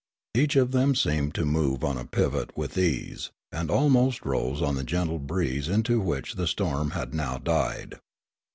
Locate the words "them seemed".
0.71-1.35